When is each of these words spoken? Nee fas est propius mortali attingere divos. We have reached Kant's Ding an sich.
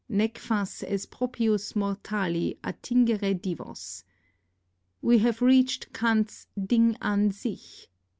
Nee 0.09 0.31
fas 0.35 0.81
est 0.81 1.11
propius 1.11 1.75
mortali 1.75 2.57
attingere 2.63 3.39
divos. 3.39 4.03
We 4.99 5.19
have 5.19 5.43
reached 5.43 5.93
Kant's 5.93 6.47
Ding 6.59 6.97
an 7.03 7.29
sich. 7.31 7.87